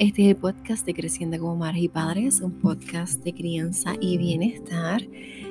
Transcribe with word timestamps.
Este 0.00 0.22
es 0.22 0.28
el 0.28 0.36
podcast 0.36 0.86
de 0.86 0.94
Creciendo 0.94 1.40
como 1.40 1.56
Madres 1.56 1.82
y 1.82 1.88
Padres, 1.88 2.40
un 2.40 2.52
podcast 2.52 3.20
de 3.24 3.34
crianza 3.34 3.94
y 4.00 4.16
bienestar. 4.16 5.02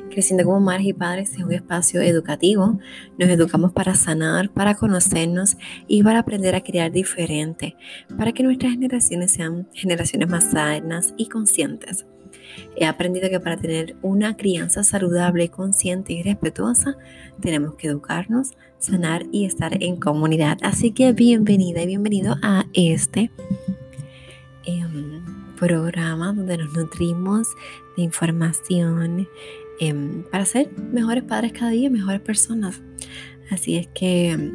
Creciendo 0.10 0.46
como 0.46 0.62
Madres 0.62 0.88
y 0.88 0.94
Padres 0.94 1.34
es 1.34 1.40
un 1.40 1.52
espacio 1.52 2.00
educativo. 2.00 2.80
Nos 3.18 3.28
educamos 3.28 3.74
para 3.74 3.94
sanar, 3.94 4.50
para 4.50 4.76
conocernos 4.76 5.58
y 5.90 6.02
para 6.02 6.20
aprender 6.20 6.56
a 6.56 6.62
criar 6.62 6.94
diferente, 6.94 7.76
para 8.18 8.32
que 8.32 8.42
nuestras 8.42 8.72
generaciones 8.72 9.32
sean 9.32 9.68
generaciones 9.74 10.30
más 10.30 10.50
sanas 10.50 11.14
y 11.18 11.28
conscientes. 11.28 12.06
He 12.78 12.86
aprendido 12.86 13.30
que 13.30 13.42
para 13.42 13.58
tener 13.58 13.98
una 14.02 14.38
crianza 14.38 14.86
saludable, 14.86 15.50
consciente 15.50 16.14
y 16.14 16.24
respetuosa, 16.24 16.96
tenemos 17.42 17.76
que 17.76 17.88
educarnos, 17.88 18.54
sanar 18.80 19.26
y 19.34 19.44
estar 19.44 19.84
en 19.84 19.98
comunidad. 19.98 20.58
Así 20.62 20.92
que 20.92 21.12
bienvenida 21.12 21.82
y 21.82 21.88
bienvenido 21.88 22.38
a 22.42 22.66
este 22.72 23.30
Em, 24.68 25.22
programa 25.56 26.34
donde 26.34 26.58
nos 26.58 26.74
nutrimos 26.74 27.48
de 27.96 28.04
información 28.04 29.26
em, 29.80 30.24
para 30.24 30.44
ser 30.44 30.70
mejores 30.92 31.24
padres 31.24 31.54
cada 31.54 31.72
día, 31.72 31.90
mejores 31.90 32.20
personas. 32.20 32.82
Así 33.50 33.78
es 33.78 33.88
que 33.88 34.32
em, 34.32 34.52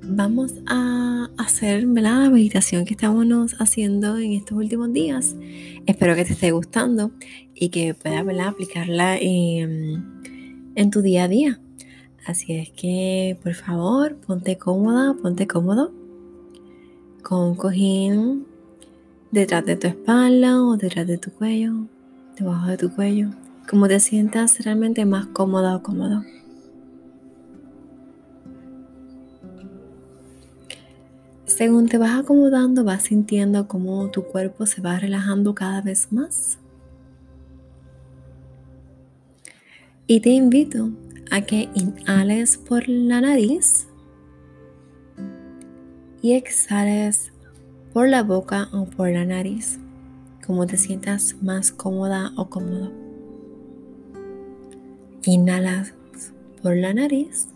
vamos 0.00 0.54
a 0.66 1.28
hacer 1.38 1.82
la 1.82 2.30
meditación 2.30 2.84
que 2.84 2.94
estamos 2.94 3.56
haciendo 3.58 4.16
en 4.16 4.34
estos 4.34 4.56
últimos 4.56 4.92
días. 4.92 5.34
Espero 5.86 6.14
que 6.14 6.24
te 6.24 6.34
esté 6.34 6.52
gustando 6.52 7.10
y 7.52 7.70
que 7.70 7.94
puedas 7.94 8.24
aplicarla 8.46 9.18
en 9.20 10.90
tu 10.92 11.02
día 11.02 11.24
a 11.24 11.28
día. 11.28 11.60
Así 12.24 12.52
es 12.52 12.70
que, 12.70 13.36
por 13.42 13.54
favor, 13.54 14.16
ponte 14.24 14.56
cómoda, 14.56 15.14
ponte 15.20 15.48
cómodo 15.48 16.05
con 17.26 17.40
un 17.40 17.54
cojín 17.56 18.46
detrás 19.32 19.66
de 19.66 19.74
tu 19.74 19.88
espalda 19.88 20.62
o 20.62 20.76
detrás 20.76 21.08
de 21.08 21.18
tu 21.18 21.32
cuello, 21.32 21.72
debajo 22.38 22.68
de 22.68 22.76
tu 22.76 22.94
cuello, 22.94 23.30
como 23.68 23.88
te 23.88 23.98
sientas 23.98 24.60
realmente 24.64 25.04
más 25.04 25.26
cómoda 25.26 25.74
o 25.74 25.82
cómodo. 25.82 26.22
Según 31.46 31.88
te 31.88 31.98
vas 31.98 32.16
acomodando, 32.16 32.84
vas 32.84 33.02
sintiendo 33.02 33.66
cómo 33.66 34.08
tu 34.12 34.22
cuerpo 34.22 34.64
se 34.64 34.80
va 34.80 34.96
relajando 34.96 35.52
cada 35.52 35.82
vez 35.82 36.12
más. 36.12 36.58
Y 40.06 40.20
te 40.20 40.30
invito 40.30 40.90
a 41.32 41.40
que 41.40 41.68
inhales 41.74 42.56
por 42.56 42.88
la 42.88 43.20
nariz 43.20 43.88
y 46.28 46.42
por 47.92 48.08
la 48.08 48.24
boca 48.24 48.68
o 48.72 48.86
por 48.86 49.10
la 49.10 49.24
nariz, 49.24 49.78
como 50.44 50.66
te 50.66 50.76
sientas 50.76 51.36
más 51.40 51.70
cómoda 51.70 52.32
o 52.36 52.50
cómodo. 52.50 52.90
Inhalas 55.24 55.94
por 56.62 56.76
la 56.76 56.92
nariz 56.94 57.46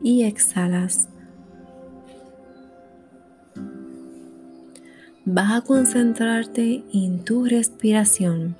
y 0.00 0.22
exhalas. 0.22 1.08
Vas 5.24 5.52
a 5.52 5.60
concentrarte 5.62 6.84
en 6.92 7.24
tu 7.24 7.46
respiración 7.46 8.56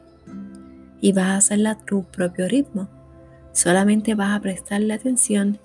y 1.01 1.13
vas 1.13 1.27
a 1.27 1.37
hacerla 1.37 1.71
a 1.71 1.79
tu 1.79 2.03
propio 2.03 2.49
ritmo. 2.49 2.89
Solamente 3.53 4.17
vas 4.17 4.37
a 4.37 4.41
prestarle 4.41 4.95
atención 4.95 5.61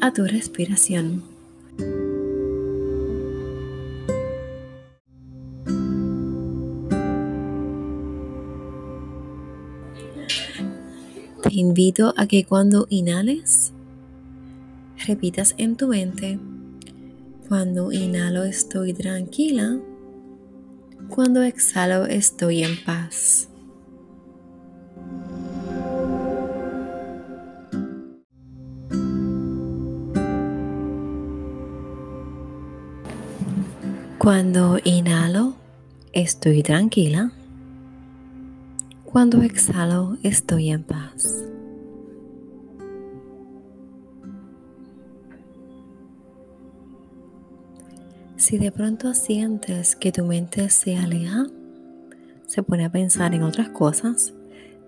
a 0.00 0.12
tu 0.12 0.24
respiración. 0.24 1.33
Invito 11.56 12.12
a 12.16 12.26
que 12.26 12.44
cuando 12.44 12.86
inhales, 12.90 13.72
repitas 15.06 15.54
en 15.58 15.76
tu 15.76 15.88
mente, 15.88 16.38
cuando 17.48 17.92
inhalo 17.92 18.44
estoy 18.44 18.92
tranquila, 18.92 19.78
cuando 21.08 21.42
exhalo 21.42 22.06
estoy 22.06 22.64
en 22.64 22.82
paz. 22.84 23.48
Cuando 34.18 34.78
inhalo, 34.82 35.54
estoy 36.12 36.62
tranquila. 36.62 37.30
Cuando 39.14 39.42
exhalo, 39.42 40.18
estoy 40.24 40.70
en 40.70 40.82
paz. 40.82 41.44
Si 48.34 48.58
de 48.58 48.72
pronto 48.72 49.14
sientes 49.14 49.94
que 49.94 50.10
tu 50.10 50.24
mente 50.24 50.68
se 50.68 50.96
aleja, 50.96 51.46
se 52.48 52.64
pone 52.64 52.86
a 52.86 52.90
pensar 52.90 53.36
en 53.36 53.44
otras 53.44 53.68
cosas, 53.68 54.34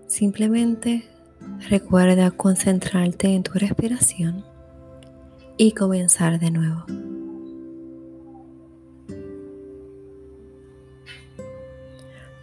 simplemente 0.07 1.05
recuerda 1.69 2.29
concentrarte 2.31 3.29
en 3.29 3.43
tu 3.43 3.53
respiración 3.53 4.43
y 5.55 5.71
comenzar 5.71 6.37
de 6.37 6.51
nuevo. 6.51 7.06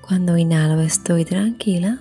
Cuando 0.06 0.36
inhalo 0.36 0.82
estoy 0.82 1.24
tranquila. 1.24 1.98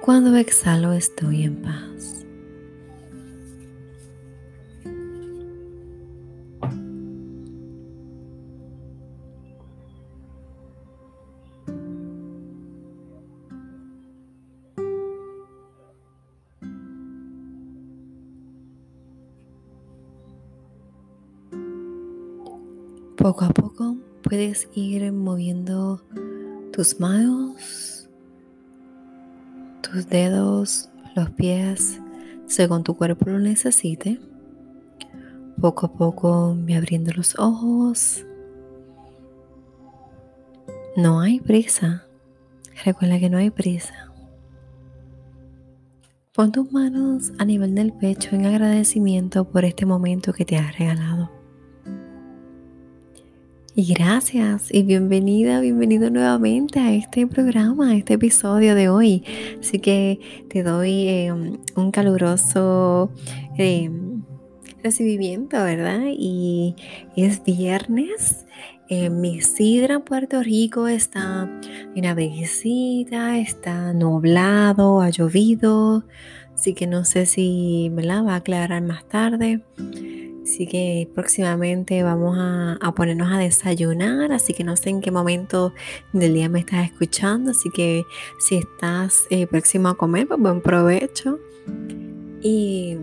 Cuando 0.00 0.36
exhalo 0.36 0.92
estoy 0.92 1.42
en 1.42 1.62
paz. 1.62 2.23
Poco 23.16 23.44
a 23.44 23.48
poco 23.50 23.96
puedes 24.22 24.68
ir 24.74 25.12
moviendo 25.12 26.02
tus 26.72 26.98
manos, 26.98 28.08
tus 29.82 30.08
dedos, 30.08 30.90
los 31.14 31.30
pies, 31.30 32.00
según 32.46 32.82
tu 32.82 32.96
cuerpo 32.96 33.30
lo 33.30 33.38
necesite. 33.38 34.20
Poco 35.60 35.86
a 35.86 35.92
poco 35.92 36.54
me 36.54 36.76
abriendo 36.76 37.12
los 37.12 37.38
ojos. 37.38 38.26
No 40.96 41.20
hay 41.20 41.38
prisa. 41.38 42.04
Recuerda 42.84 43.20
que 43.20 43.30
no 43.30 43.38
hay 43.38 43.50
prisa. 43.50 44.12
Pon 46.34 46.50
tus 46.50 46.72
manos 46.72 47.32
a 47.38 47.44
nivel 47.44 47.76
del 47.76 47.92
pecho 47.92 48.34
en 48.34 48.46
agradecimiento 48.46 49.44
por 49.44 49.64
este 49.64 49.86
momento 49.86 50.32
que 50.32 50.44
te 50.44 50.56
has 50.56 50.76
regalado. 50.76 51.33
Y 53.76 53.92
gracias 53.92 54.72
y 54.72 54.84
bienvenida, 54.84 55.60
bienvenido 55.60 56.08
nuevamente 56.08 56.78
a 56.78 56.94
este 56.94 57.26
programa, 57.26 57.90
a 57.90 57.96
este 57.96 58.14
episodio 58.14 58.76
de 58.76 58.88
hoy. 58.88 59.24
Así 59.58 59.80
que 59.80 60.20
te 60.48 60.62
doy 60.62 61.08
em, 61.08 61.58
un 61.74 61.90
caluroso 61.90 63.10
em, 63.58 64.22
recibimiento, 64.80 65.56
¿verdad? 65.56 66.04
Y 66.06 66.76
es 67.16 67.42
viernes. 67.42 68.46
En 68.88 69.20
mi 69.20 69.40
sidra 69.40 70.04
Puerto 70.04 70.40
Rico 70.40 70.86
está 70.86 71.50
una 71.96 72.14
brisita, 72.14 73.38
está 73.38 73.92
nublado, 73.92 75.00
ha 75.00 75.10
llovido, 75.10 76.04
así 76.54 76.74
que 76.74 76.86
no 76.86 77.04
sé 77.04 77.26
si 77.26 77.90
me 77.92 78.04
la 78.04 78.22
va 78.22 78.34
a 78.34 78.36
aclarar 78.36 78.82
más 78.82 79.04
tarde. 79.08 79.64
Así 80.44 80.66
que 80.66 81.08
próximamente 81.14 82.02
vamos 82.02 82.36
a, 82.38 82.92
ponernos 82.94 83.32
a 83.32 83.38
desayunar, 83.38 84.30
así 84.30 84.52
que 84.52 84.62
no 84.62 84.76
sé 84.76 84.90
en 84.90 85.00
qué 85.00 85.10
momento 85.10 85.72
del 86.12 86.34
día 86.34 86.50
me 86.50 86.58
estás 86.58 86.84
escuchando, 86.84 87.52
así 87.52 87.70
que 87.70 88.04
si 88.38 88.56
estás 88.56 89.24
eh, 89.30 89.46
próximo 89.46 89.88
a 89.88 89.96
comer, 89.96 90.28
pues 90.28 90.38
buen 90.38 90.60
provecho. 90.60 91.40
Y 92.42 92.98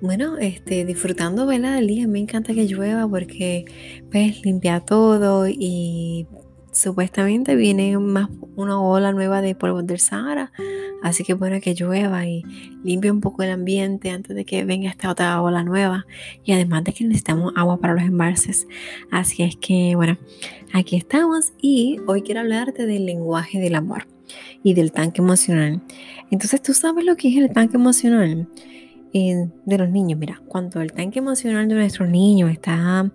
bueno, 0.00 0.38
este, 0.38 0.84
disfrutando 0.84 1.46
¿verdad? 1.46 1.74
del 1.74 1.88
día, 1.88 2.06
me 2.06 2.20
encanta 2.20 2.54
que 2.54 2.66
llueva 2.66 3.08
porque 3.08 3.64
pues 4.10 4.44
limpia 4.44 4.80
todo 4.80 5.48
y 5.48 6.28
supuestamente 6.72 7.54
viene 7.54 7.98
más 7.98 8.28
una 8.56 8.80
ola 8.80 9.12
nueva 9.12 9.42
de 9.42 9.54
polvo 9.54 9.82
del 9.82 10.00
Sahara, 10.00 10.52
así 11.02 11.22
que 11.22 11.34
bueno 11.34 11.60
que 11.60 11.74
llueva 11.74 12.26
y 12.26 12.42
limpie 12.82 13.10
un 13.10 13.20
poco 13.20 13.42
el 13.42 13.50
ambiente 13.50 14.10
antes 14.10 14.34
de 14.34 14.44
que 14.44 14.64
venga 14.64 14.90
esta 14.90 15.10
otra 15.10 15.40
ola 15.40 15.62
nueva 15.62 16.06
y 16.44 16.52
además 16.52 16.84
de 16.84 16.92
que 16.92 17.04
necesitamos 17.04 17.52
agua 17.56 17.78
para 17.78 17.94
los 17.94 18.02
embalses. 18.02 18.66
Así 19.10 19.42
es 19.42 19.56
que 19.56 19.94
bueno, 19.94 20.18
aquí 20.72 20.96
estamos 20.96 21.52
y 21.60 21.98
hoy 22.06 22.22
quiero 22.22 22.40
hablarte 22.40 22.86
del 22.86 23.06
lenguaje 23.06 23.60
del 23.60 23.74
amor 23.74 24.06
y 24.62 24.74
del 24.74 24.92
tanque 24.92 25.20
emocional. 25.20 25.82
Entonces, 26.30 26.62
¿tú 26.62 26.72
sabes 26.72 27.04
lo 27.04 27.16
que 27.16 27.28
es 27.28 27.36
el 27.36 27.52
tanque 27.52 27.76
emocional 27.76 28.48
eh, 29.12 29.48
de 29.66 29.78
los 29.78 29.90
niños? 29.90 30.18
Mira, 30.18 30.40
cuando 30.48 30.80
el 30.80 30.92
tanque 30.92 31.18
emocional 31.18 31.68
de 31.68 31.74
nuestros 31.74 32.08
niños 32.08 32.50
está, 32.50 33.12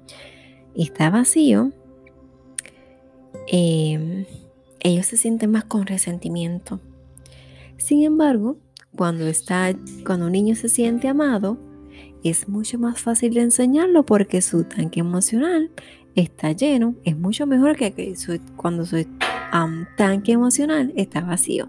está 0.75 1.09
vacío, 1.09 1.71
Em, 3.47 4.25
ellos 4.79 5.05
se 5.05 5.17
sienten 5.17 5.51
más 5.51 5.65
con 5.65 5.85
resentimiento. 5.85 6.79
Sin 7.77 8.03
embargo, 8.03 8.57
cuando, 8.95 9.27
está, 9.27 9.75
cuando 10.05 10.25
un 10.25 10.31
niño 10.31 10.55
se 10.55 10.69
siente 10.69 11.07
amado, 11.07 11.57
es 12.23 12.49
mucho 12.49 12.79
más 12.79 12.99
fácil 12.99 13.33
de 13.33 13.41
enseñarlo 13.41 14.05
porque 14.05 14.41
su 14.41 14.63
tanque 14.63 14.99
emocional 14.99 15.71
está 16.15 16.51
lleno. 16.51 16.95
Es 17.03 17.17
mucho 17.17 17.45
mejor 17.45 17.75
que 17.75 18.15
cuando 18.55 18.85
su 18.85 19.05
tanque 19.97 20.31
emocional 20.31 20.91
está 20.95 21.21
vacío. 21.21 21.67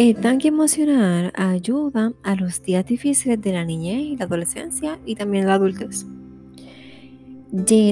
El 0.00 0.16
tanque 0.16 0.48
emocional 0.48 1.30
ayuda 1.34 2.14
a 2.22 2.34
los 2.34 2.62
días 2.62 2.86
difíciles 2.86 3.38
de 3.38 3.52
la 3.52 3.66
niñez 3.66 4.00
y 4.00 4.16
la 4.16 4.24
adolescencia 4.24 4.98
y 5.04 5.14
también 5.14 5.46
la 5.46 5.52
adultez. 5.52 6.06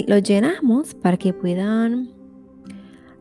Lo 0.07 0.17
llenamos 0.17 0.95
para 0.95 1.19
que 1.19 1.35
puedan 1.35 2.09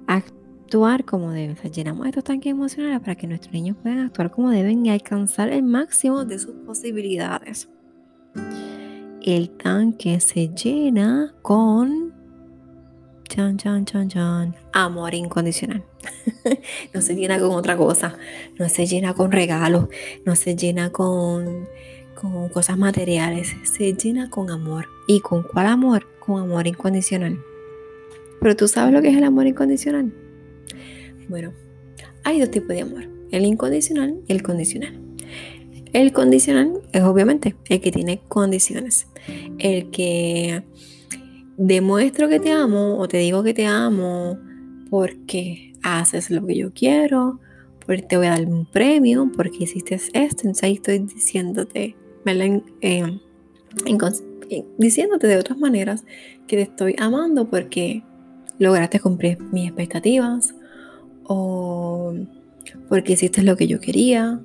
actuar 0.07 1.03
como 1.03 1.31
deben. 1.31 1.57
llenamos 1.69 2.07
estos 2.07 2.23
tanques 2.23 2.49
emocionales 2.49 3.01
para 3.01 3.15
que 3.15 3.27
nuestros 3.27 3.51
niños 3.51 3.75
puedan 3.83 3.99
actuar 3.99 4.31
como 4.31 4.51
deben 4.51 4.85
y 4.85 4.89
alcanzar 4.89 5.49
el 5.49 5.63
máximo 5.63 6.23
de 6.23 6.39
sus 6.39 6.55
posibilidades. 6.65 7.67
El 9.21 9.49
tanque 9.49 10.21
se 10.21 10.47
llena 10.47 11.35
con 11.41 12.06
Amor 14.73 15.13
incondicional. 15.13 15.83
no 16.93 17.01
se 17.01 17.15
llena 17.15 17.39
con 17.39 17.51
otra 17.51 17.77
cosa. 17.77 18.17
No 18.57 18.67
se 18.67 18.85
llena 18.85 19.13
con 19.13 19.31
regalos. 19.31 19.87
No 20.25 20.35
se 20.35 20.55
llena 20.55 20.91
con, 20.91 21.67
con 22.19 22.49
cosas 22.49 22.77
materiales. 22.77 23.55
Se 23.63 23.93
llena 23.93 24.29
con 24.29 24.49
amor. 24.49 24.87
¿Y 25.07 25.19
con 25.19 25.43
cuál 25.43 25.67
amor? 25.67 26.07
Con 26.19 26.41
amor 26.41 26.67
incondicional. 26.67 27.39
Pero 28.41 28.55
tú 28.55 28.67
sabes 28.67 28.93
lo 28.93 29.01
que 29.01 29.09
es 29.09 29.17
el 29.17 29.23
amor 29.23 29.47
incondicional. 29.47 30.11
Bueno, 31.29 31.53
hay 32.23 32.39
dos 32.39 32.51
tipos 32.51 32.69
de 32.69 32.81
amor. 32.81 33.07
El 33.31 33.45
incondicional 33.45 34.19
y 34.27 34.33
el 34.33 34.41
condicional. 34.41 34.99
El 35.93 36.11
condicional 36.11 36.81
es 36.91 37.03
obviamente 37.03 37.55
el 37.69 37.81
que 37.81 37.91
tiene 37.91 38.21
condiciones. 38.27 39.07
El 39.59 39.89
que 39.89 40.63
demuestro 41.57 42.29
que 42.29 42.39
te 42.39 42.51
amo 42.51 42.97
o 42.97 43.07
te 43.07 43.17
digo 43.17 43.43
que 43.43 43.53
te 43.53 43.65
amo 43.65 44.37
porque 44.89 45.73
haces 45.83 46.29
lo 46.29 46.45
que 46.45 46.55
yo 46.55 46.71
quiero, 46.73 47.39
porque 47.85 48.03
te 48.03 48.17
voy 48.17 48.27
a 48.27 48.31
dar 48.31 48.45
un 48.45 48.65
premio, 48.65 49.31
porque 49.35 49.63
hiciste 49.63 49.95
esto, 49.95 50.13
entonces 50.13 50.63
ahí 50.63 50.73
estoy 50.73 50.99
diciéndote, 50.99 51.95
eh, 52.81 53.17
diciéndote 54.77 55.27
de 55.27 55.37
otras 55.37 55.57
maneras 55.57 56.05
que 56.47 56.57
te 56.57 56.61
estoy 56.63 56.95
amando 56.99 57.49
porque 57.49 58.03
lograste 58.59 58.99
cumplir 58.99 59.39
mis 59.51 59.67
expectativas 59.67 60.55
o 61.23 62.13
porque 62.89 63.13
hiciste 63.13 63.43
lo 63.43 63.57
que 63.57 63.67
yo 63.67 63.79
quería. 63.79 64.41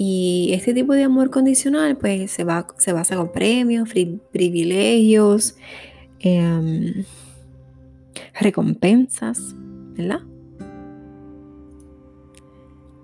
Y 0.00 0.50
este 0.52 0.74
tipo 0.74 0.92
de 0.92 1.02
amor 1.02 1.30
condicional 1.30 1.96
pues 1.96 2.30
se, 2.30 2.44
va, 2.44 2.68
se 2.78 2.92
basa 2.92 3.16
con 3.16 3.32
premios, 3.32 3.90
privilegios, 4.32 5.56
Em, 6.20 7.04
recompensas, 8.40 9.54
¿verdad? 9.96 10.20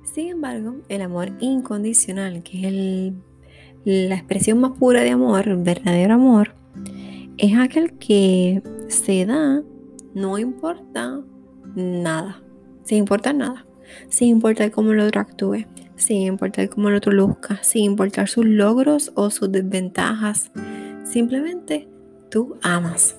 Sin 0.02 0.28
embargo, 0.28 0.76
el 0.88 1.02
amor 1.02 1.32
incondicional, 1.40 2.42
que 2.42 2.68
es 2.68 3.12
la 3.84 4.14
expresión 4.14 4.60
más 4.60 4.72
pura 4.78 5.02
de 5.02 5.10
amor, 5.10 5.48
el 5.48 5.56
verdadero 5.56 6.14
amor, 6.14 6.54
es 7.36 7.56
aquel 7.56 7.94
que 7.94 8.62
se 8.88 9.26
da, 9.26 9.62
no 10.14 10.38
importa 10.38 11.20
nada, 11.74 12.42
sin 12.84 12.98
importar 12.98 13.34
nada, 13.34 13.66
sin 14.08 14.28
importar 14.28 14.70
cómo 14.70 14.92
el 14.92 15.00
otro 15.00 15.20
actúe, 15.20 15.66
sin 15.96 16.22
importar 16.22 16.68
cómo 16.68 16.88
el 16.88 16.96
otro 16.96 17.12
luzca, 17.12 17.58
sin 17.62 17.84
importar 17.84 18.28
sus 18.28 18.44
logros 18.44 19.12
o 19.14 19.30
sus 19.30 19.50
desventajas, 19.50 20.52
simplemente 21.04 21.88
tú 22.34 22.56
amas. 22.62 23.16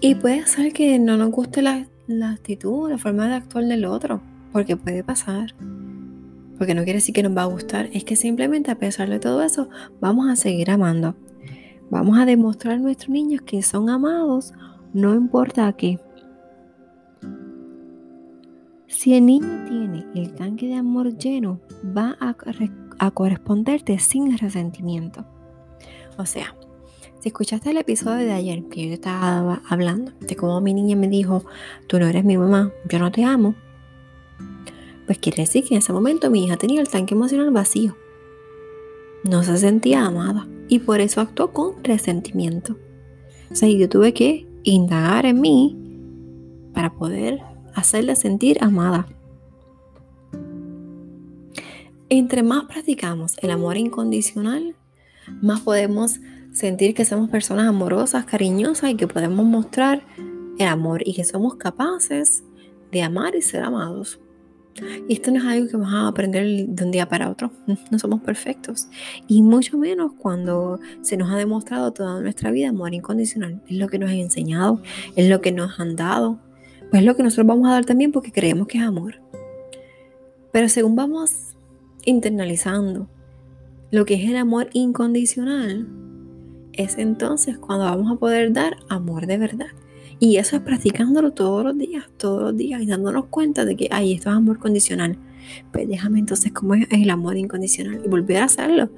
Y 0.00 0.16
puede 0.16 0.44
ser 0.46 0.72
que 0.72 0.98
no 0.98 1.16
nos 1.16 1.30
guste 1.30 1.62
la, 1.62 1.86
actitud, 2.24 2.90
la 2.90 2.98
forma 2.98 3.28
de 3.28 3.34
actuar 3.36 3.66
del 3.66 3.84
otro, 3.84 4.20
porque 4.52 4.76
puede 4.76 5.04
pasar. 5.04 5.54
Porque 6.58 6.74
no 6.74 6.82
quiere 6.82 6.96
decir 6.96 7.14
que 7.14 7.22
nos 7.22 7.36
va 7.36 7.42
a 7.42 7.46
gustar, 7.46 7.88
es 7.92 8.02
que 8.02 8.16
simplemente 8.16 8.72
a 8.72 8.80
pesar 8.80 9.08
de 9.10 9.20
todo 9.20 9.44
eso, 9.44 9.68
vamos 10.00 10.28
a 10.28 10.34
seguir 10.34 10.72
amando. 10.72 11.14
Vamos 11.88 12.18
a 12.18 12.26
demostrar 12.26 12.74
a 12.74 12.78
nuestros 12.78 13.10
niños 13.10 13.42
que 13.42 13.62
son 13.62 13.88
amados, 13.88 14.54
no 14.92 15.14
importa 15.14 15.72
qué. 15.74 16.00
Si 18.92 19.14
el 19.14 19.24
niño 19.24 19.64
tiene 19.66 20.06
el 20.14 20.34
tanque 20.34 20.66
de 20.66 20.74
amor 20.74 21.16
lleno, 21.16 21.60
va 21.96 22.16
a, 22.20 23.10
corresponderte 23.10 23.98
sin 23.98 24.36
resentimiento. 24.36 25.24
O 26.18 26.26
sea, 26.26 26.54
si 27.18 27.30
escuchaste 27.30 27.70
el 27.70 27.78
episodio 27.78 28.26
de 28.26 28.32
ayer 28.32 28.64
que 28.68 28.86
yo 28.88 28.92
estaba 28.92 29.62
hablando 29.66 30.12
de 30.20 30.36
cómo 30.36 30.60
mi 30.60 30.74
niña 30.74 30.94
me 30.94 31.08
dijo, 31.08 31.42
tú 31.86 31.98
no 31.98 32.06
eres 32.06 32.22
mi 32.24 32.36
mamá, 32.36 32.70
yo 32.88 32.98
no 32.98 33.10
te 33.10 33.24
amo, 33.24 33.54
pues 35.06 35.18
quiere 35.18 35.42
decir 35.44 35.64
que 35.64 35.74
en 35.74 35.78
ese 35.78 35.94
momento 35.94 36.30
mi 36.30 36.44
hija 36.44 36.58
tenía 36.58 36.82
el 36.82 36.88
tanque 36.88 37.14
emocional 37.14 37.50
vacío. 37.50 37.96
No 39.24 39.42
se 39.42 39.56
sentía 39.56 40.04
amada 40.04 40.46
y 40.68 40.80
por 40.80 41.00
eso 41.00 41.22
actuó 41.22 41.52
con 41.52 41.82
resentimiento. 41.82 42.76
O 43.50 43.54
sea, 43.54 43.70
yo 43.70 43.88
tuve 43.88 44.12
que 44.12 44.46
indagar 44.64 45.24
en 45.24 45.40
mí 45.40 45.76
para 46.74 46.92
poder 46.92 47.51
hacerla 47.74 48.14
sentir 48.14 48.58
amada. 48.62 49.06
Entre 52.08 52.42
más 52.42 52.64
practicamos 52.64 53.36
el 53.40 53.50
amor 53.50 53.76
incondicional, 53.76 54.76
más 55.40 55.60
podemos 55.60 56.20
sentir 56.52 56.94
que 56.94 57.04
somos 57.04 57.30
personas 57.30 57.66
amorosas, 57.66 58.24
cariñosas 58.26 58.90
y 58.90 58.96
que 58.96 59.08
podemos 59.08 59.46
mostrar 59.46 60.04
el 60.58 60.66
amor 60.66 61.02
y 61.06 61.14
que 61.14 61.24
somos 61.24 61.54
capaces 61.54 62.44
de 62.90 63.02
amar 63.02 63.34
y 63.34 63.42
ser 63.42 63.62
amados. 63.62 64.20
Y 65.08 65.14
esto 65.14 65.30
no 65.30 65.38
es 65.38 65.44
algo 65.44 65.68
que 65.68 65.76
vamos 65.76 65.92
a 65.92 66.08
aprender 66.08 66.66
de 66.66 66.84
un 66.84 66.90
día 66.90 67.08
para 67.08 67.30
otro. 67.30 67.50
No 67.90 67.98
somos 67.98 68.20
perfectos. 68.22 68.88
Y 69.28 69.42
mucho 69.42 69.76
menos 69.76 70.12
cuando 70.18 70.80
se 71.02 71.16
nos 71.16 71.30
ha 71.30 71.36
demostrado 71.36 71.92
toda 71.92 72.20
nuestra 72.20 72.50
vida 72.50 72.70
amor 72.70 72.94
incondicional. 72.94 73.62
Es 73.66 73.76
lo 73.76 73.88
que 73.88 73.98
nos 73.98 74.10
han 74.10 74.16
enseñado, 74.16 74.82
es 75.16 75.28
lo 75.28 75.40
que 75.40 75.52
nos 75.52 75.78
han 75.78 75.96
dado, 75.96 76.38
pues 76.92 77.02
lo 77.04 77.16
que 77.16 77.22
nosotros 77.22 77.46
vamos 77.46 77.68
a 77.68 77.72
dar 77.72 77.86
también 77.86 78.12
porque 78.12 78.30
creemos 78.30 78.68
que 78.68 78.76
es 78.76 78.84
amor. 78.84 79.14
Pero 80.52 80.68
según 80.68 80.94
vamos 80.94 81.56
internalizando 82.04 83.08
lo 83.90 84.04
que 84.04 84.12
es 84.12 84.28
el 84.28 84.36
amor 84.36 84.68
incondicional, 84.74 85.88
es 86.74 86.98
entonces 86.98 87.56
cuando 87.56 87.86
vamos 87.86 88.12
a 88.12 88.16
poder 88.16 88.52
dar 88.52 88.76
amor 88.90 89.26
de 89.26 89.38
verdad. 89.38 89.68
Y 90.18 90.36
eso 90.36 90.56
es 90.56 90.60
practicándolo 90.60 91.32
todos 91.32 91.64
los 91.64 91.78
días, 91.78 92.04
todos 92.18 92.42
los 92.42 92.56
días 92.58 92.82
y 92.82 92.86
dándonos 92.86 93.24
cuenta 93.24 93.64
de 93.64 93.74
que, 93.74 93.88
ay, 93.90 94.12
esto 94.12 94.28
es 94.28 94.36
amor 94.36 94.58
condicional. 94.58 95.16
Pues 95.72 95.88
déjame 95.88 96.18
entonces 96.18 96.52
cómo 96.52 96.74
es 96.74 96.86
el 96.90 97.08
amor 97.08 97.38
incondicional 97.38 98.02
y 98.04 98.08
volver 98.08 98.36
a 98.36 98.44
hacerlo. 98.44 98.90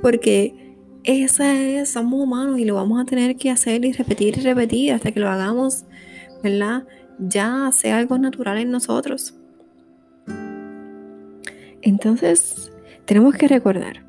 Porque 0.00 0.74
esa 1.04 1.52
es, 1.52 1.90
somos 1.90 2.18
humanos 2.18 2.58
y 2.58 2.64
lo 2.64 2.76
vamos 2.76 2.98
a 2.98 3.04
tener 3.04 3.36
que 3.36 3.50
hacer 3.50 3.84
y 3.84 3.92
repetir 3.92 4.38
y 4.38 4.40
repetir 4.40 4.92
hasta 4.94 5.12
que 5.12 5.20
lo 5.20 5.28
hagamos, 5.28 5.84
¿verdad? 6.42 6.86
Ya 7.18 7.70
sea 7.72 7.98
algo 7.98 8.18
natural 8.18 8.58
en 8.58 8.70
nosotros. 8.70 9.34
Entonces, 11.82 12.72
tenemos 13.04 13.34
que 13.34 13.48
recordar 13.48 14.04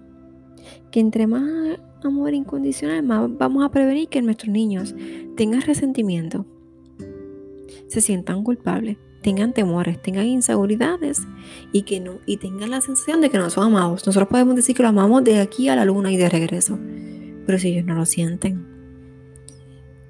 que 0.92 1.00
entre 1.00 1.28
más 1.28 1.80
amor 2.04 2.34
incondicional, 2.34 3.04
más 3.04 3.30
vamos 3.38 3.66
a 3.66 3.70
prevenir 3.70 4.08
que 4.08 4.22
nuestros 4.22 4.52
niños 4.52 4.96
tengan 5.36 5.62
resentimiento, 5.62 6.46
se 7.88 8.02
sientan 8.02 8.44
culpables, 8.44 8.98
tengan 9.22 9.54
temores, 9.54 10.02
tengan 10.02 10.26
inseguridades 10.26 11.28
y 11.72 11.84
que 11.84 12.00
no 12.00 12.20
y 12.26 12.38
tengan 12.38 12.72
la 12.72 12.82
sensación 12.82 13.22
de 13.22 13.30
que 13.30 13.38
no 13.38 13.50
son 13.50 13.66
amados. 13.66 14.06
Nosotros 14.06 14.30
podemos 14.30 14.56
decir 14.56 14.76
que 14.76 14.84
lo 14.84 14.90
amamos 14.90 15.24
de 15.24 15.40
aquí 15.40 15.70
a 15.70 15.76
la 15.76 15.86
luna 15.86 16.12
y 16.12 16.18
de 16.18 16.30
regreso, 16.30 16.80
pero 17.46 17.60
si 17.60 17.70
ellos 17.70 17.86
no 17.86 17.96
lo 17.96 18.06
sienten, 18.06 18.66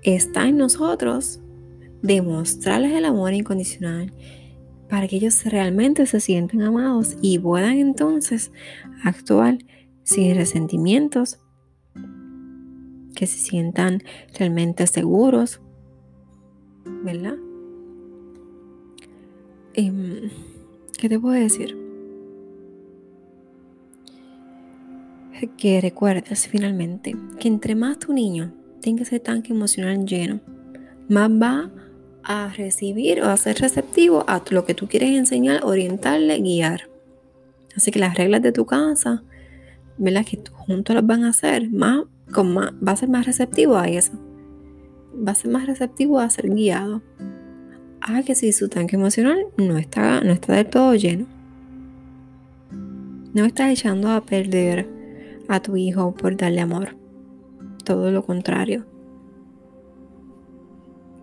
está 0.04 0.48
en 0.48 0.58
nosotros 0.58 1.42
demostrarles 2.02 2.94
el 2.94 3.06
amor 3.06 3.34
incondicional 3.34 4.14
para 4.90 5.08
que 5.08 5.18
ellos 5.18 5.44
realmente 5.46 6.06
se 6.06 6.20
sientan 6.20 6.62
amados 6.62 7.18
y 7.22 7.40
puedan 7.40 7.78
entonces 7.78 8.52
actuar 9.04 9.58
sin 10.04 10.36
resentimientos, 10.36 11.40
que 13.16 13.28
se 13.28 13.40
sientan 13.40 14.02
realmente 14.38 14.88
seguros, 14.88 15.60
¿verdad? 17.04 17.36
Em, 19.74 20.30
¿Qué 20.98 21.10
te 21.10 21.20
puedo 21.20 21.36
decir? 21.36 21.78
Que 25.58 25.82
recuerdes 25.82 26.48
finalmente 26.48 27.16
que 27.40 27.48
entre 27.48 27.76
más 27.76 28.00
tu 28.00 28.14
niño 28.14 28.54
tenga 28.82 29.04
ese 29.04 29.20
tanque 29.20 29.54
emocional 29.54 30.06
lleno, 30.06 30.40
más 31.10 31.30
va 31.30 31.60
a 31.60 31.87
recibir 32.56 33.22
o 33.22 33.30
a 33.30 33.38
ser 33.38 33.60
receptivo 33.60 34.26
a 34.28 34.42
lo 34.50 34.66
que 34.66 34.74
tú 34.74 34.88
quieres 34.88 35.12
enseñar, 35.12 35.64
orientarle, 35.64 36.40
guiar. 36.40 36.90
Así 37.76 37.92
que 37.92 38.00
las 38.00 38.16
reglas 38.16 38.42
de 38.42 38.52
tu 38.52 38.66
casa, 38.66 39.24
¿verdad? 39.98 40.26
Que 40.26 40.42
juntos 40.52 40.96
las 40.96 41.06
van 41.06 41.24
a 41.24 41.30
hacer, 41.30 41.70
más, 41.70 42.04
con 42.34 42.54
más, 42.54 42.74
va 42.86 42.92
a 42.92 42.98
ser 42.98 43.10
más 43.10 43.26
receptivo 43.26 43.78
a 43.78 43.88
eso. 43.88 44.12
Va 45.16 45.32
a 45.32 45.36
ser 45.36 45.52
más 45.52 45.68
receptivo 45.68 46.20
a 46.20 46.30
ser 46.30 46.50
guiado. 46.50 47.02
A 48.02 48.22
que 48.24 48.36
si 48.36 48.52
su 48.52 48.68
tanque 48.68 48.96
emocional 48.96 49.38
no 49.58 49.78
está, 49.78 50.22
no 50.22 50.34
está 50.34 50.54
del 50.54 50.68
todo 50.68 50.96
lleno. 50.96 51.26
No 53.34 53.46
estás 53.46 53.72
echando 53.72 54.10
a 54.10 54.26
perder 54.26 54.90
a 55.48 55.62
tu 55.62 55.78
hijo 55.78 56.14
por 56.14 56.36
darle 56.36 56.62
amor. 56.62 56.98
Todo 57.84 58.12
lo 58.12 58.26
contrario 58.26 58.86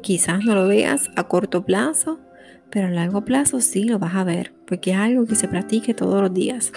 Quizás 0.04 0.44
no 0.44 0.54
lo 0.54 0.68
veas 0.68 1.10
a 1.16 1.28
corto 1.28 1.64
plazo, 1.64 2.20
pero 2.68 2.88
a 2.88 2.90
largo 2.90 3.24
plazo 3.24 3.62
sí 3.62 3.84
lo 3.84 3.98
vas 3.98 4.14
a 4.16 4.22
ver, 4.22 4.52
porque 4.66 4.90
es 4.90 4.98
algo 4.98 5.24
que 5.24 5.34
se 5.34 5.48
practique 5.48 5.94
todos 5.94 6.20
los 6.20 6.34
días. 6.34 6.74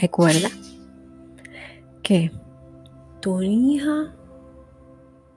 Recuerda 0.00 0.50
que 2.04 2.30
tu 3.20 3.42
hija, 3.42 4.14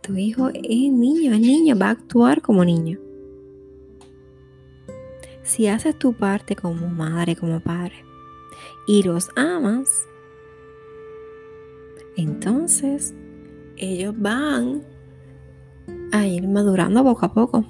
tu 0.01 0.15
hijo 0.15 0.50
es 0.50 0.91
niño, 0.91 1.33
es 1.33 1.39
niña, 1.39 1.74
va 1.74 1.88
a 1.88 1.91
actuar 1.93 2.43
como 2.43 2.63
niño. 2.63 3.00
Si 5.41 5.65
haces 5.65 5.98
tu 5.98 6.13
parte 6.13 6.55
como 6.55 6.88
madre, 6.88 7.36
como 7.36 7.62
padre, 7.62 7.95
y 8.86 9.01
los 9.01 9.31
amas, 9.36 9.89
entonces 12.15 13.15
ellos 13.75 14.13
van 14.15 14.92
a 16.12 16.28
ir 16.28 16.48
madurando 16.48 17.04
poco 17.04 17.25
a 17.25 17.34
poco. 17.34 17.66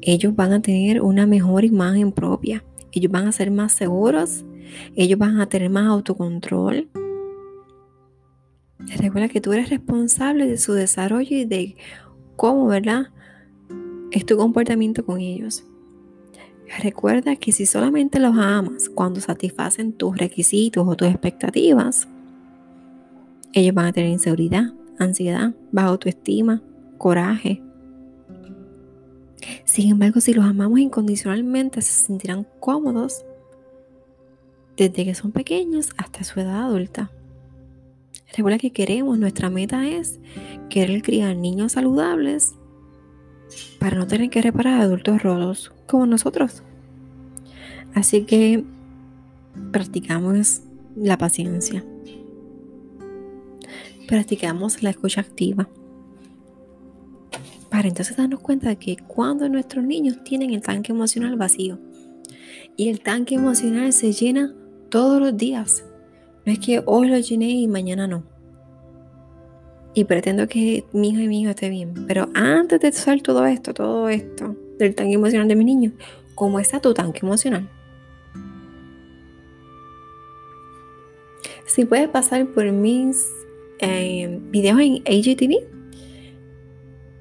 Ellos 0.00 0.34
van 0.34 0.52
a 0.52 0.62
tener 0.62 1.02
una 1.02 1.26
mejor 1.26 1.64
imagen 1.64 2.12
propia. 2.12 2.64
Ellos 2.92 3.12
van 3.12 3.26
a 3.26 3.32
ser 3.32 3.50
más 3.50 3.72
seguros. 3.72 4.44
Ellos 4.94 5.18
van 5.18 5.40
a 5.40 5.48
tener 5.48 5.70
más 5.70 5.86
autocontrol. 5.86 6.88
Recuerda 8.78 9.28
que 9.28 9.40
tú 9.40 9.52
eres 9.52 9.70
responsable 9.70 10.46
de 10.46 10.56
su 10.56 10.72
desarrollo 10.72 11.36
y 11.36 11.44
de 11.44 11.76
cómo, 12.36 12.66
¿verdad? 12.66 13.08
Es 14.10 14.24
tu 14.24 14.36
comportamiento 14.36 15.04
con 15.04 15.20
ellos. 15.20 15.64
Recuerda 16.82 17.36
que 17.36 17.50
si 17.52 17.66
solamente 17.66 18.20
los 18.20 18.36
amas 18.36 18.88
cuando 18.88 19.20
satisfacen 19.20 19.92
tus 19.92 20.16
requisitos 20.16 20.86
o 20.86 20.96
tus 20.96 21.08
expectativas, 21.08 22.06
ellos 23.52 23.74
van 23.74 23.86
a 23.86 23.92
tener 23.92 24.10
inseguridad, 24.10 24.74
ansiedad, 24.98 25.54
baja 25.72 25.88
autoestima, 25.88 26.62
coraje. 26.98 27.62
Sin 29.64 29.90
embargo, 29.90 30.20
si 30.20 30.34
los 30.34 30.44
amamos 30.44 30.78
incondicionalmente, 30.80 31.80
se 31.80 32.06
sentirán 32.06 32.46
cómodos 32.60 33.24
desde 34.76 35.04
que 35.04 35.14
son 35.14 35.32
pequeños 35.32 35.90
hasta 35.96 36.24
su 36.24 36.40
edad 36.40 36.64
adulta. 36.64 37.10
Recuerda 38.36 38.58
que 38.58 38.72
queremos, 38.72 39.18
nuestra 39.18 39.48
meta 39.50 39.88
es 39.88 40.20
querer 40.68 41.02
criar 41.02 41.34
niños 41.36 41.72
saludables 41.72 42.54
para 43.78 43.96
no 43.96 44.06
tener 44.06 44.28
que 44.28 44.42
reparar 44.42 44.80
adultos 44.80 45.22
rotos 45.22 45.72
como 45.86 46.06
nosotros. 46.06 46.62
Así 47.94 48.24
que 48.24 48.64
practicamos 49.72 50.60
la 50.94 51.16
paciencia. 51.16 51.84
Practicamos 54.06 54.82
la 54.82 54.90
escucha 54.90 55.20
activa 55.20 55.68
para 57.70 57.88
entonces 57.88 58.16
darnos 58.16 58.40
cuenta 58.40 58.68
de 58.68 58.76
que 58.76 58.96
cuando 58.96 59.48
nuestros 59.48 59.84
niños 59.84 60.22
tienen 60.24 60.50
el 60.50 60.62
tanque 60.62 60.92
emocional 60.92 61.36
vacío 61.36 61.78
y 62.76 62.88
el 62.88 63.00
tanque 63.00 63.34
emocional 63.34 63.92
se 63.92 64.12
llena 64.12 64.54
todos 64.88 65.20
los 65.20 65.36
días, 65.36 65.84
no 66.46 66.52
es 66.52 66.58
que 66.58 66.82
hoy 66.86 67.08
lo 67.08 67.18
llené 67.18 67.50
y 67.50 67.68
mañana 67.68 68.06
no. 68.06 68.24
Y 69.94 70.04
pretendo 70.04 70.46
que 70.48 70.84
mi 70.92 71.10
hijo 71.10 71.20
y 71.20 71.28
mi 71.28 71.42
hijo 71.42 71.50
esté 71.50 71.68
bien. 71.68 72.06
Pero 72.06 72.28
antes 72.34 72.80
de 72.80 72.88
usar 72.88 73.20
todo 73.20 73.44
esto, 73.46 73.74
todo 73.74 74.08
esto 74.08 74.56
del 74.78 74.94
tanque 74.94 75.14
emocional 75.14 75.48
de 75.48 75.56
mi 75.56 75.64
niño, 75.64 75.92
¿cómo 76.34 76.60
está 76.60 76.80
tu 76.80 76.94
tanque 76.94 77.20
emocional? 77.22 77.68
Si 81.66 81.84
puedes 81.84 82.08
pasar 82.08 82.46
por 82.46 82.70
mis 82.72 83.26
eh, 83.80 84.40
videos 84.50 84.80
en 84.80 85.02
AGTV, 85.06 85.77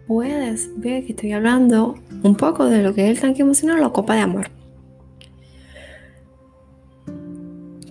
puedes 0.08 0.70
ver 0.80 1.06
que 1.06 1.12
estoy 1.12 1.34
hablando 1.34 1.96
un 2.24 2.36
poco 2.36 2.66
de 2.66 2.82
lo 2.82 2.94
que 2.94 3.06
es 3.06 3.12
el 3.12 3.20
tanque 3.20 3.42
emocional 3.42 3.84
o 3.84 3.94
copa 3.94 4.16
de 4.16 4.22
amor. 4.22 4.50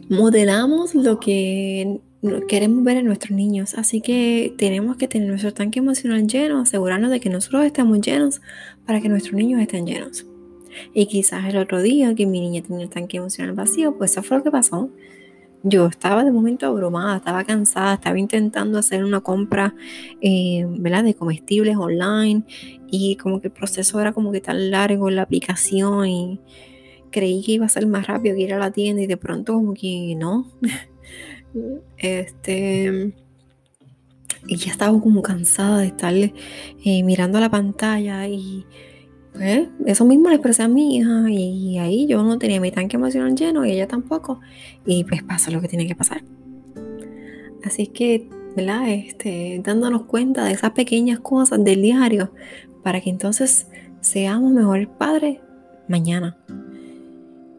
Modelamos 0.09 0.95
lo 0.95 1.21
que 1.21 2.01
queremos 2.49 2.83
ver 2.85 2.97
en 2.99 3.07
nuestros 3.07 3.37
niños, 3.37 3.75
así 3.75 4.01
que 4.01 4.55
tenemos 4.57 4.97
que 4.97 5.09
tener 5.09 5.29
nuestro 5.29 5.53
tanque 5.53 5.81
emocional 5.81 6.27
lleno, 6.27 6.61
asegurarnos 6.61 7.11
de 7.11 7.21
que 7.21 7.29
nosotros 7.29 7.65
estemos 7.65 8.01
llenos 8.01 8.41
para 8.87 9.01
que 9.01 9.09
nuestros 9.09 9.35
niños 9.35 9.61
estén 9.61 9.87
llenos. 9.87 10.27
Y 10.95 11.07
quizás 11.07 11.45
el 11.47 11.57
otro 11.57 11.83
día 11.83 12.15
que 12.15 12.27
mi 12.27 12.41
niña 12.41 12.63
tenía 12.63 12.85
el 12.85 12.91
tanque 12.91 13.17
emocional 13.17 13.55
vacío, 13.55 13.97
pues 13.97 14.13
eso 14.13 14.23
fue 14.23 14.39
lo 14.39 14.45
que 14.45 14.51
pasó 14.51 14.91
yo 15.69 15.87
estaba 15.87 16.23
de 16.23 16.31
momento 16.31 16.67
abrumada, 16.67 17.17
estaba 17.17 17.43
cansada, 17.43 17.95
estaba 17.95 18.19
intentando 18.19 18.79
hacer 18.79 19.03
una 19.05 19.21
compra 19.21 19.75
eh, 20.21 20.65
¿verdad? 20.69 21.03
de 21.03 21.15
comestibles 21.15 21.77
online 21.77 22.45
y 22.89 23.17
como 23.17 23.41
que 23.41 23.49
el 23.49 23.53
proceso 23.53 24.01
era 24.01 24.13
como 24.13 24.31
que 24.31 24.41
tan 24.41 24.71
largo 24.71 25.09
en 25.09 25.17
la 25.17 25.23
aplicación 25.23 26.07
y 26.07 26.41
creí 27.11 27.43
que 27.43 27.53
iba 27.53 27.67
a 27.67 27.69
ser 27.69 27.87
más 27.89 28.07
rápido 28.07 28.37
que 28.37 28.43
ir 28.43 28.55
a 28.55 28.59
la 28.59 28.71
tienda 28.71 29.03
y 29.03 29.09
de 29.09 29.17
pronto 29.17 29.55
como 29.55 29.75
que 29.75 30.15
no. 30.17 30.47
este 31.99 33.15
y 34.49 34.57
ya 34.57 34.71
estaba 34.71 35.01
como 35.01 35.23
cansada 35.23 35.79
de 35.79 35.87
estar 35.89 36.15
eh, 36.15 37.03
mirando 37.03 37.41
la 37.41 37.51
pantalla 37.51 38.29
y 38.29 38.65
pues, 39.37 39.69
eso 39.85 40.05
mismo 40.05 40.29
le 40.29 40.37
expresé 40.37 40.63
a 40.63 40.69
mi 40.69 40.97
hija 40.97 41.25
y, 41.29 41.79
ahí 41.79 42.07
yo 42.07 42.23
no 42.23 42.39
tenía 42.39 42.61
mi 42.61 42.71
tanque 42.71 42.97
emocional 42.97 43.35
lleno 43.35 43.67
y 43.67 43.73
ella 43.73 43.87
tampoco. 43.87 44.41
Y 44.85 45.05
pues 45.05 45.23
pasa 45.23 45.51
lo 45.51 45.61
que 45.61 45.69
tiene 45.69 45.87
que 45.87 45.95
pasar. 45.95 46.23
Así 47.65 47.89
que, 47.89 48.29
¿verdad? 48.57 48.89
Este, 48.89 49.61
dándonos 49.63 50.05
cuenta 50.05 50.45
de 50.45 50.53
esas 50.53 50.71
pequeñas 50.71 51.21
cosas 51.21 51.63
del 51.63 51.83
diario 51.83 52.33
para 52.83 53.01
que 53.01 53.11
entonces 53.11 53.67
seamos 54.01 54.53
mejores 54.53 54.89
padres 54.89 55.39
mañana. 55.89 56.37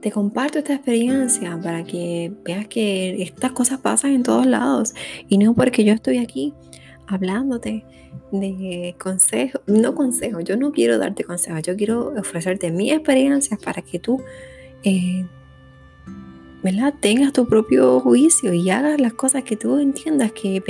Te 0.02 0.12
comparto 0.12 0.60
esta 0.60 0.74
experiencia 0.74 1.60
para 1.62 1.84
que 1.84 2.32
veas 2.46 2.68
que 2.68 3.22
estas 3.22 3.52
cosas 3.52 3.80
pasan 3.80 4.14
en 4.14 4.24
todos 4.24 4.46
lados 4.46 4.94
y 5.28 5.38
no 5.38 5.54
porque 5.54 5.84
yo 5.84 5.94
estoy 5.94 6.20
aquí 6.20 6.54
hablándote 7.08 7.86
de 8.32 8.96
consejos, 9.00 9.62
no 9.66 9.96
consejos, 9.96 10.44
yo 10.44 10.58
no 10.58 10.72
quiero 10.72 10.98
darte 10.98 11.24
consejos, 11.24 11.62
yo 11.64 11.76
quiero 11.76 12.14
ofrecerte 12.18 12.72
mis 12.72 12.92
experiencias 12.92 13.60
para 13.60 13.82
que 13.82 14.00
tú 14.00 14.22
eh, 14.84 15.26
tengas 17.00 17.34
tu 17.34 17.48
propio 17.48 18.00
juicio 18.00 18.54
y 18.54 18.70
hagas 18.70 19.00
las 19.00 19.14
cosas 19.14 19.44
que 19.44 19.56
tú 19.56 19.80
entiendas 19.80 20.32
que 20.32 20.62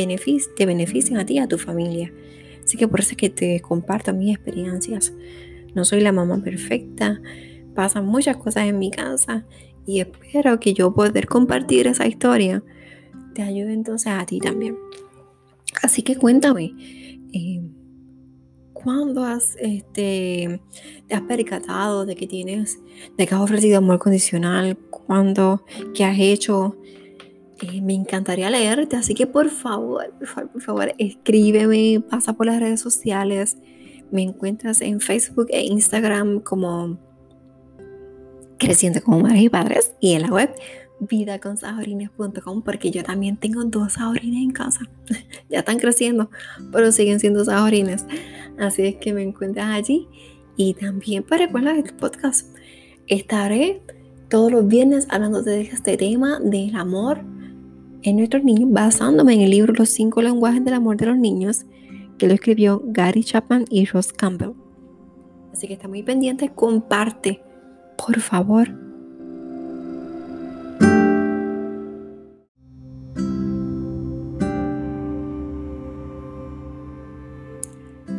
te 0.56 0.65
benefician 0.65 1.20
a 1.20 1.25
ti 1.25 1.36
y 1.36 1.39
a 1.39 1.48
tu 1.48 1.58
familia. 1.58 2.12
Así 2.63 2.77
que 2.77 2.88
por 2.88 3.00
eso 3.00 3.12
es 3.12 3.17
que 3.17 3.29
te 3.29 3.60
comparto 3.62 4.13
mis 4.13 4.36
experiencias. 4.36 5.13
No 5.74 5.86
soy 5.86 6.01
la 6.01 6.12
mamá 6.12 6.44
perfecta, 6.44 7.22
pasan 7.74 8.06
muchas 8.06 8.38
cosas 8.38 8.67
en 8.67 8.77
mi 8.77 8.91
casa 8.91 9.46
y 9.86 10.00
espero 10.01 10.60
que 10.60 10.74
yo 10.74 10.94
poder 10.94 11.27
compartir 11.27 11.88
esa 11.88 12.08
historia 12.08 12.63
te 13.34 13.44
ayude 13.44 13.74
entonces 13.74 14.12
a 14.12 14.25
ti 14.25 14.39
también. 14.39 14.75
Así 15.81 16.01
que 16.01 16.15
cuéntame, 16.15 16.74
eh, 17.34 17.62
¿cuándo 18.74 19.24
has, 19.24 19.55
este, 19.60 20.62
te 21.07 21.15
has 21.15 21.22
percatado 21.22 22.05
de 22.05 22.15
que 22.15 22.27
tienes, 22.27 22.79
de 23.17 23.27
que 23.27 23.36
has 23.36 23.41
ofrecido 23.41 23.77
amor 23.77 24.00
condicional? 24.00 24.77
¿Cuándo? 24.89 25.63
¿Qué 25.93 26.03
has 26.03 26.17
hecho? 26.19 26.77
Eh, 27.62 27.81
me 27.81 27.93
encantaría 27.93 28.50
leerte, 28.50 28.96
así 28.96 29.15
que 29.15 29.25
por 29.25 29.50
favor, 29.50 30.13
por 30.19 30.27
favor, 30.27 30.51
por 30.51 30.62
favor, 30.62 30.93
escríbeme, 30.98 32.03
pasa 32.07 32.34
por 32.34 32.46
las 32.46 32.60
redes 32.60 32.81
sociales. 32.81 33.57
Me 34.12 34.22
encuentras 34.22 34.81
en 34.81 35.01
Facebook 35.01 35.48
e 35.50 35.63
Instagram 35.65 36.39
como 36.41 36.98
Creciendo 38.57 39.01
como 39.03 39.19
Madres 39.19 39.43
y 39.43 39.50
Padres 39.50 39.93
y 40.00 40.13
en 40.13 40.24
la 40.24 40.29
web 40.29 40.51
vidaconsajorines.com 41.00 42.62
porque 42.62 42.92
yo 42.92 43.04
también 43.04 43.38
tengo 43.38 43.63
dos 43.66 43.94
sajorines 43.94 44.44
en 44.44 44.51
casa. 44.51 44.82
ya 45.50 45.60
están 45.60 45.80
creciendo, 45.80 46.30
pero 46.72 46.92
siguen 46.92 47.20
siendo 47.20 47.44
sajorines. 47.46 48.06
Así 48.60 48.84
es 48.84 48.96
que 48.96 49.13
me 49.13 49.24
encuentras 49.24 49.68
allí. 49.68 50.08
Y 50.56 50.74
también 50.74 51.24
para 51.24 51.46
recuerda 51.46 51.77
el 51.77 51.94
podcast. 51.96 52.56
Estaré 53.08 53.82
todos 54.30 54.51
los 54.51 54.68
viernes 54.68 55.08
hablando 55.10 55.44
de 55.44 55.62
este 55.62 55.98
tema 55.98 56.39
del 56.39 56.75
amor 56.75 57.22
en 58.04 58.18
nuestros 58.18 58.44
niños, 58.44 58.72
basándome 58.72 59.34
en 59.34 59.42
el 59.42 59.51
libro 59.51 59.74
Los 59.74 59.89
cinco 59.89 60.22
lenguajes 60.22 60.63
del 60.63 60.74
amor 60.74 60.98
de 60.98 61.06
los 61.06 61.18
niños, 61.18 61.66
que 62.18 62.27
lo 62.27 62.34
escribió 62.34 62.82
Gary 62.86 63.24
Chapman 63.24 63.66
y 63.70 63.86
Ross 63.86 64.12
Campbell. 64.12 64.54
Así 65.54 65.68
que 65.68 65.74
está 65.74 65.88
muy 65.88 66.04
pendiente, 66.04 66.51
comparte, 66.54 67.42
por 67.98 68.20
favor, 68.20 68.87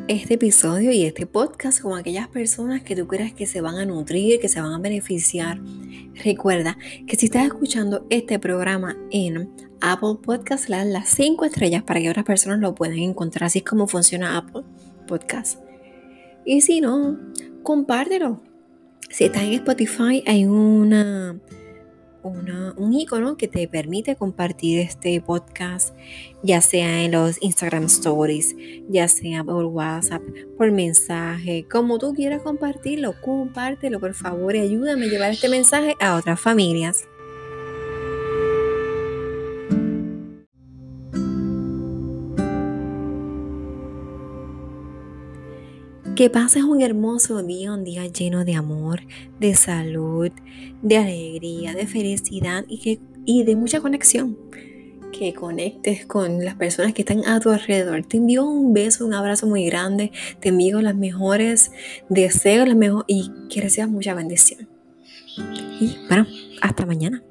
este 0.09 0.35
episodio 0.35 0.91
y 0.91 1.05
este 1.05 1.27
podcast 1.27 1.83
con 1.83 1.99
aquellas 1.99 2.29
personas 2.29 2.83
que 2.83 2.97
tú 2.97 3.07
creas 3.07 3.35
que 3.35 3.45
se 3.45 3.61
van 3.61 3.77
a 3.77 3.85
nutrir, 3.85 4.41
que 4.41 4.49
se 4.49 4.59
van 4.59 4.73
a 4.73 4.79
beneficiar. 4.79 5.61
Recuerda 6.25 6.79
que 7.07 7.15
si 7.17 7.27
estás 7.27 7.45
escuchando 7.45 8.07
este 8.09 8.39
programa 8.39 8.97
en 9.11 9.51
Apple 9.83 10.17
Podcast, 10.23 10.71
le 10.71 10.77
das 10.77 10.87
las 10.87 11.09
5 11.11 11.45
estrellas 11.45 11.83
para 11.83 12.01
que 12.01 12.09
otras 12.09 12.25
personas 12.25 12.59
lo 12.61 12.75
puedan 12.75 12.97
encontrar. 12.99 13.45
Así 13.45 13.59
es 13.59 13.67
como 13.67 13.87
funciona 13.87 14.39
Apple 14.39 14.63
Podcast. 15.07 15.61
Y 16.47 16.63
si 16.63 16.81
no, 16.81 17.19
compártelo. 17.63 18.43
Si 19.11 19.25
estás 19.25 19.43
en 19.43 19.53
Spotify, 19.53 20.25
hay 20.27 20.47
una 20.47 21.39
un 22.29 22.95
icono 22.95 23.37
que 23.37 23.49
te 23.49 23.67
permite 23.69 24.17
compartir 24.17 24.81
este 24.81 25.21
podcast, 25.21 25.95
ya 26.43 26.61
sea 26.61 27.03
en 27.03 27.13
los 27.13 27.43
Instagram 27.43 27.85
Stories, 27.85 28.55
ya 28.89 29.09
sea 29.09 29.45
por 29.45 29.65
WhatsApp, 29.65 30.23
por 30.57 30.71
mensaje, 30.71 31.67
como 31.71 31.99
tú 31.99 32.15
quieras 32.15 32.43
compartirlo, 32.43 33.15
compártelo 33.21 34.01
por 34.01 34.15
favor 34.15 34.55
y 34.55 34.61
ayúdame 34.61 35.07
a 35.07 35.09
llevar 35.09 35.31
este 35.31 35.49
mensaje 35.49 35.95
a 36.01 36.17
otras 36.17 36.41
familias. 36.41 37.09
Que 46.19 46.31
pases 46.31 46.65
un 46.65 46.83
hermoso 46.83 47.45
día, 47.45 47.73
un 47.73 47.85
día 47.85 48.05
lleno 48.09 48.45
de 48.45 48.57
amor, 48.57 49.03
de 49.39 49.55
salud, 49.55 50.33
de 50.83 50.97
alegría, 50.97 51.75
de 51.75 51.87
felicidad 51.87 52.65
y, 52.67 52.81
que, 52.81 52.99
y 53.25 53.45
de 53.45 53.55
mucha 53.55 53.81
conexión. 53.81 54.37
Que 55.13 55.33
conectes 55.33 56.07
con 56.07 56.45
las 56.45 56.57
personas 56.57 56.93
que 56.93 57.03
están 57.03 57.25
a 57.25 57.39
tu 57.39 57.51
alrededor. 57.51 58.05
Te 58.05 58.17
envío 58.17 58.45
un 58.45 58.75
beso, 58.75 59.07
un 59.07 59.15
abrazo 59.15 59.47
muy 59.47 59.65
grande. 59.67 60.11
Te 60.41 60.49
envío 60.49 60.83
los 60.83 60.97
mejores 60.97 61.71
deseos 62.09 62.67
las 62.67 62.77
mejores, 62.77 63.05
y 63.07 63.31
que 63.49 63.61
recibas 63.61 63.89
mucha 63.89 64.13
bendición. 64.13 64.69
Y 65.81 65.99
bueno, 66.09 66.27
hasta 66.61 66.85
mañana. 66.85 67.23